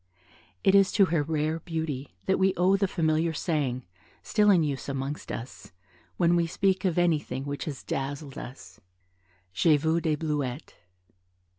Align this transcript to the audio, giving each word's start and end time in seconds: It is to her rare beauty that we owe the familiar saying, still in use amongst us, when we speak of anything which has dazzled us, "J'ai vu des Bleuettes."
It 0.63 0.73
is 0.73 0.91
to 0.93 1.05
her 1.13 1.21
rare 1.21 1.59
beauty 1.59 2.15
that 2.25 2.39
we 2.39 2.55
owe 2.55 2.75
the 2.75 2.87
familiar 2.87 3.33
saying, 3.33 3.85
still 4.23 4.49
in 4.49 4.63
use 4.63 4.89
amongst 4.89 5.31
us, 5.31 5.73
when 6.17 6.35
we 6.35 6.47
speak 6.47 6.85
of 6.85 6.97
anything 6.97 7.45
which 7.45 7.65
has 7.65 7.83
dazzled 7.83 8.35
us, 8.35 8.79
"J'ai 9.53 9.77
vu 9.77 10.01
des 10.01 10.15
Bleuettes." 10.17 10.73